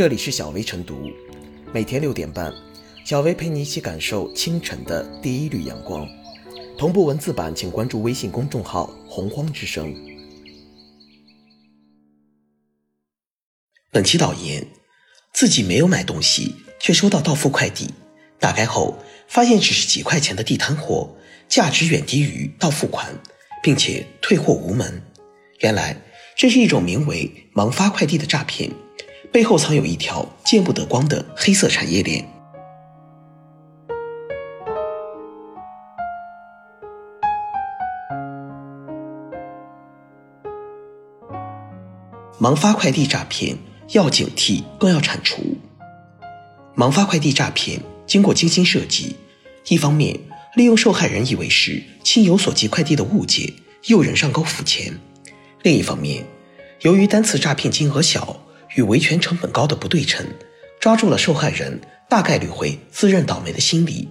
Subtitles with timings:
[0.00, 1.10] 这里是小薇晨读，
[1.74, 2.50] 每天六点半，
[3.04, 6.08] 小薇陪你一起感受清晨的第一缕阳光。
[6.78, 9.94] 同步文字版，请关注微信公众号“洪荒之声”。
[13.92, 14.66] 本期导言：
[15.34, 17.90] 自己没有买东西，却收到到付快递，
[18.38, 18.96] 打开后
[19.28, 21.14] 发现只是几块钱的地摊货，
[21.46, 23.14] 价值远低于到付款，
[23.62, 25.02] 并且退货无门。
[25.58, 25.94] 原来
[26.34, 28.72] 这是一种名为“盲发快递”的诈骗。
[29.32, 32.28] 背后藏有一条见不得光的黑色产业链。
[42.40, 43.56] 盲发快递诈骗
[43.90, 45.56] 要警惕，更要铲除。
[46.74, 49.14] 盲发快递诈骗经过精心设计，
[49.68, 50.18] 一方面
[50.56, 53.52] 利用受害人以为是亲友所寄快递的误解，
[53.86, 54.94] 诱人上钩付钱；
[55.62, 56.24] 另一方面，
[56.80, 58.36] 由于单次诈骗金额小。
[58.76, 60.26] 与维权成本高的不对称，
[60.80, 64.08] 抓住了受害人大概率会自认倒霉的心理。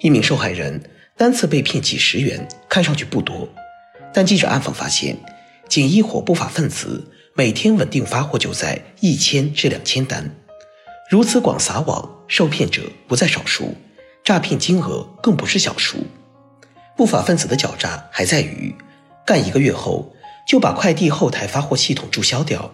[0.00, 0.82] 一名受害人
[1.16, 3.48] 单次被骗几十元，看上去不多，
[4.12, 5.16] 但记者暗访发现，
[5.68, 10.30] 仅一伙不法分子每天稳定发货就在一千至两千单，
[11.10, 13.76] 如此广撒网，受骗者不在少数，
[14.24, 15.98] 诈骗金额更不是小数。
[16.96, 18.74] 不法分子的狡诈还在于，
[19.26, 20.14] 干一个月后
[20.46, 22.72] 就把快递后台发货系统注销掉。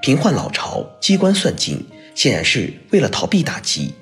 [0.00, 1.84] 平换老巢，机关算尽，
[2.14, 3.92] 显然是为了逃避打击。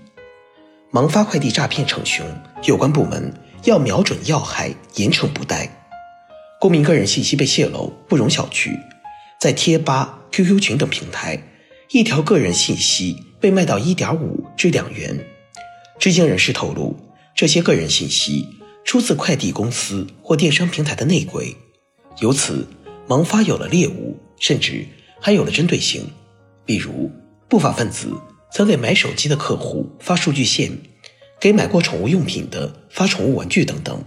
[0.92, 2.24] 盲发快递诈骗逞凶，
[2.64, 5.68] 有关部门要瞄准要害，严惩不贷。
[6.60, 8.78] 公民个人信息被泄露，不容小觑。
[9.40, 11.42] 在贴吧、QQ 群等平台，
[11.90, 15.18] 一条个人信息被卖到一点五至两元。
[15.98, 16.96] 知情人士透露，
[17.34, 18.46] 这些个人信息
[18.84, 21.56] 出自快递公司或电商平台的内鬼，
[22.20, 22.68] 由此
[23.08, 24.86] 盲发有了猎物，甚至。
[25.20, 26.10] 还有了针对性，
[26.64, 27.10] 比如
[27.48, 28.12] 不法分子
[28.52, 30.78] 曾给买手机的客户发数据线，
[31.40, 34.04] 给买过宠物用品的发宠物玩具等等。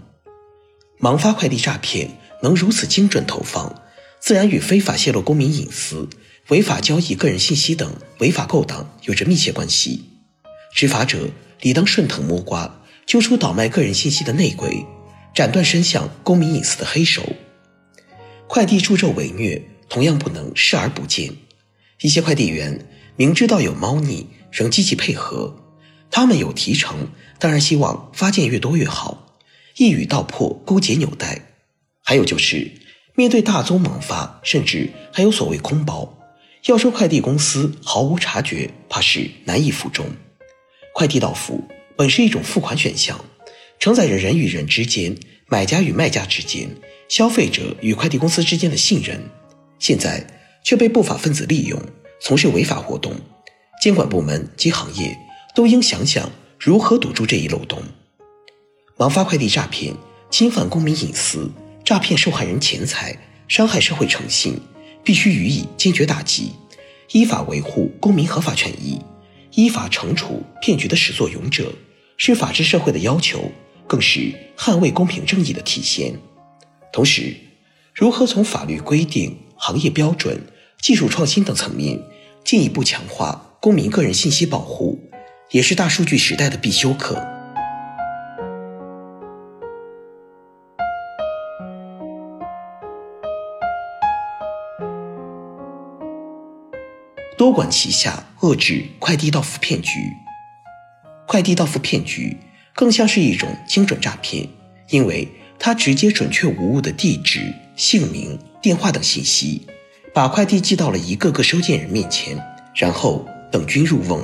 [1.00, 2.12] 盲发快递诈骗
[2.42, 3.82] 能如此精准投放，
[4.20, 6.08] 自然与非法泄露公民隐私、
[6.50, 10.04] 违法交易个人信息等违法勾当有着密切关系。
[10.74, 11.28] 执法者
[11.62, 14.86] 理当顺藤摸瓜，揪出倒卖个人信息的内鬼，
[15.34, 17.24] 斩断伸向公民隐私的黑手。
[18.48, 19.62] 快递助纣为虐。
[19.92, 21.36] 同样不能视而不见。
[22.02, 22.88] 一些快递员
[23.18, 25.54] 明知道有猫腻，仍积极配合。
[26.10, 27.10] 他们有提成，
[27.40, 29.36] 当然希望发件越多越好，
[29.76, 31.42] 一语道破，勾结纽带。
[32.02, 32.72] 还有就是，
[33.16, 36.18] 面对大宗猛发，甚至还有所谓空包，
[36.68, 40.06] 要说快递公司毫无察觉，怕是难以服众。
[40.94, 41.66] 快递到付
[41.98, 43.26] 本是一种付款选项，
[43.78, 46.70] 承载着人与人之间、买家与卖家之间、
[47.10, 49.22] 消费者与快递公司之间的信任。
[49.82, 50.24] 现在
[50.64, 51.82] 却被不法分子利用，
[52.22, 53.16] 从事违法活动，
[53.82, 55.18] 监管部门及行业
[55.56, 57.82] 都应想想如何堵住这一漏洞。
[58.96, 59.96] 盲发快递诈骗
[60.30, 61.50] 侵犯公民隐私，
[61.84, 64.62] 诈骗受害人钱财，伤害社会诚信，
[65.04, 66.52] 必须予以坚决打击，
[67.14, 69.02] 依法维护公民合法权益，
[69.56, 71.74] 依法惩处骗局的始作俑者，
[72.18, 73.52] 是法治社会的要求，
[73.88, 76.14] 更是捍卫公平正义的体现。
[76.94, 77.36] 同时，
[77.96, 79.36] 如何从法律规定？
[79.64, 80.42] 行业标准、
[80.80, 82.02] 技术创新等层面，
[82.44, 85.00] 进一步强化公民个人信息保护，
[85.52, 87.24] 也是大数据时代的必修课。
[97.38, 99.92] 多管齐下，遏制快递到付骗局。
[101.28, 102.36] 快递到付骗局
[102.74, 104.50] 更像是一种精准诈骗，
[104.90, 105.28] 因为
[105.60, 108.38] 它直接准确无误的地址、姓名。
[108.62, 109.66] 电话等信息，
[110.14, 112.40] 把快递寄到了一个个收件人面前，
[112.76, 114.24] 然后等君入瓮。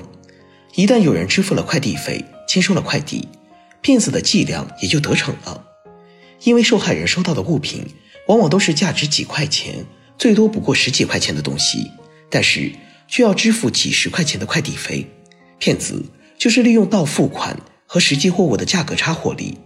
[0.75, 3.27] 一旦有人支付了快递费，签收了快递，
[3.81, 5.65] 骗子的伎俩也就得逞了。
[6.43, 7.83] 因为受害人收到的物品
[8.27, 9.83] 往往都是价值几块钱，
[10.19, 11.89] 最多不过十几块钱的东西，
[12.29, 12.71] 但是
[13.07, 15.07] 却要支付几十块钱的快递费。
[15.57, 16.05] 骗子
[16.37, 19.57] 就是利用到付款和实际货物的价格差获利。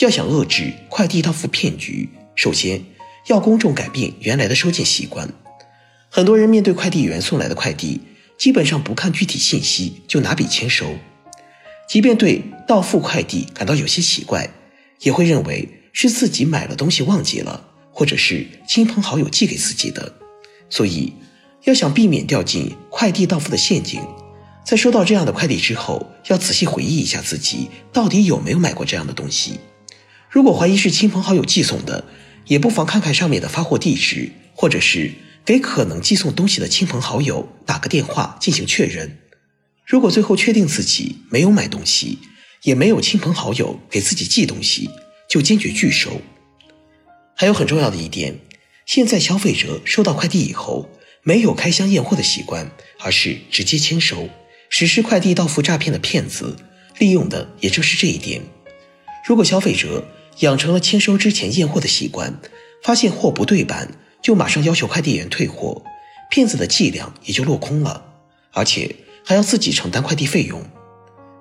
[0.00, 2.84] 要想遏制快递到付骗局，首先。
[3.28, 5.28] 要公众改变原来的收件习惯，
[6.08, 8.00] 很多人面对快递员送来的快递，
[8.36, 10.96] 基本上不看具体信息就拿笔签收，
[11.88, 14.50] 即便对到付快递感到有些奇怪，
[15.02, 20.12] 也会认为是自己买了东西忘记了，或者是亲朋好友寄给自己的。
[20.68, 21.12] 所以，
[21.62, 24.00] 要想避免掉进快递到付的陷阱，
[24.66, 29.60] 在收到这样的快递之后，要仔细回忆一下自己到底有没有买过这样的东西。
[30.28, 32.04] 如果怀疑是亲朋好友寄送的，
[32.46, 35.12] 也不妨看看上面的发货地址，或者是
[35.44, 39.18] 给可能寄送东西的亲朋好友打个电话进行确认。
[39.86, 42.18] 如果最后确定自己没有买东西，
[42.62, 44.88] 也没有亲朋好友给自己寄东西，
[45.28, 46.20] 就坚决拒收。
[47.34, 48.38] 还有很重要的一点，
[48.86, 50.88] 现在消费者收到快递以后，
[51.24, 54.28] 没有开箱验货的习惯，而是直接签收，
[54.68, 56.56] 实施快递到付诈骗的骗子
[56.98, 58.42] 利用的也正是这一点。
[59.26, 60.04] 如果消费者
[60.40, 62.40] 养成了签收之前验货的习惯，
[62.82, 63.88] 发现货不对版
[64.20, 65.82] 就马上要求快递员退货，
[66.30, 68.02] 骗子的伎俩也就落空了，
[68.52, 70.62] 而且还要自己承担快递费用。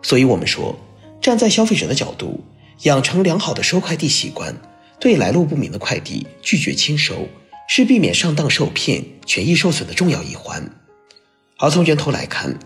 [0.04, 0.78] 所以，我们说，
[1.22, 2.44] 站在消费者的角度，
[2.84, 4.56] 养成良好的收快递习惯，
[5.00, 7.28] 对来路不明的快递拒绝签收，
[7.68, 10.70] 是避免上当受骗、权益受损的重要一环。
[11.58, 12.58] 而从源头来看，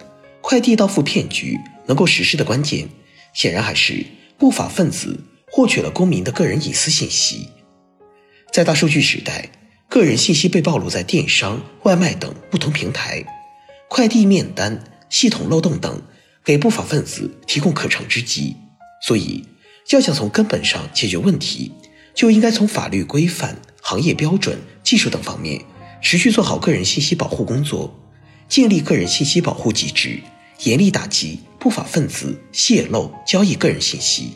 [0.41, 2.87] 快递到付骗局能够实施的关键，
[3.33, 4.05] 显然还是
[4.37, 5.21] 不法分子
[5.55, 7.47] 获取了公民的个人隐私信息。
[8.51, 9.49] 在大数据时代，
[9.87, 13.23] 个人信息被暴露在电商、外卖等不同平台，
[13.87, 16.01] 快递面单、系统漏洞等。
[16.43, 18.57] 给不法分子提供可乘之机，
[19.01, 19.45] 所以
[19.91, 21.71] 要想从根本上解决问题，
[22.13, 25.61] 就应该从法律规范、行业标准、技术等方面
[26.01, 27.97] 持续做好个人信息保护工作，
[28.49, 30.19] 建立个人信息保护机制，
[30.63, 34.33] 严厉打击不法分子泄露、交易个人信息。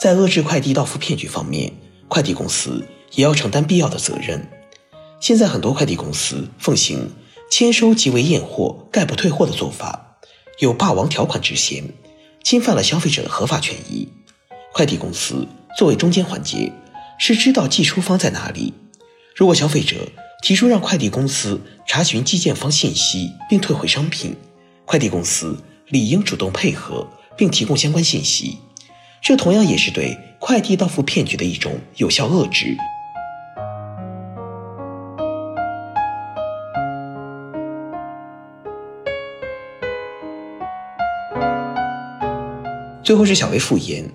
[0.00, 1.72] 在遏制快递到付骗局方面，
[2.08, 4.46] 快递公司也要承担必要的责任。
[5.20, 7.10] 现在很多快递公司奉行
[7.50, 10.18] 签收即为验货、概不退货的做法。
[10.58, 11.84] 有霸王条款之嫌，
[12.42, 14.08] 侵犯了消费者的合法权益。
[14.72, 15.46] 快递公司
[15.76, 16.72] 作为中间环节，
[17.18, 18.74] 是知道寄出方在哪里。
[19.34, 19.96] 如果消费者
[20.42, 24.36] 提出让快递公司查询寄件方信息并退回商品，
[24.84, 25.56] 快递公司
[25.88, 27.06] 理应主动配合
[27.36, 28.58] 并提供相关信息。
[29.26, 32.76] 这同样也是对快递到付骗局的一种有效遏制。
[43.02, 44.08] 最后是小薇复言，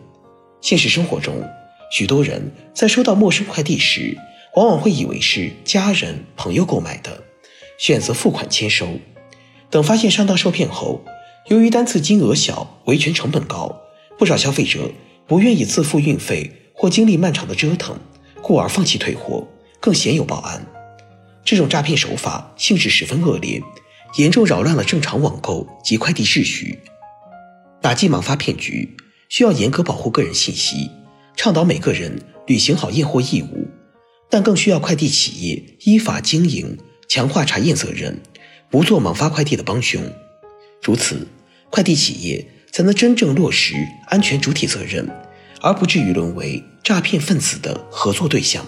[0.61, 1.43] 现实生活中，
[1.91, 4.17] 许多人在收到陌生快递时，
[4.55, 7.21] 往往会以为是家人朋友购买的，
[7.77, 8.87] 选择付款签收。
[9.69, 11.01] 等发现上当受骗后，
[11.49, 13.81] 由于单次金额小、维权成本高，
[14.21, 14.91] 不少消费者
[15.25, 17.97] 不愿意自付运费或经历漫长的折腾，
[18.39, 19.47] 故而放弃退货，
[19.79, 20.63] 更鲜有报案。
[21.44, 23.59] 这种诈骗手法性质十分恶劣，
[24.18, 26.77] 严重扰乱了正常网购及快递秩序。
[27.81, 28.95] 打击盲发骗局，
[29.27, 30.91] 需要严格保护个人信息，
[31.35, 33.68] 倡导每个人履行好验货义务，
[34.29, 36.77] 但更需要快递企业依法经营，
[37.09, 38.21] 强化查验责任，
[38.69, 40.00] 不做盲发快递的帮凶。
[40.83, 41.27] 如此，
[41.71, 43.75] 快递企业才能真正落实
[44.07, 45.07] 安全主体责任，
[45.62, 48.65] 而不至于沦为诈骗分子的合作对象。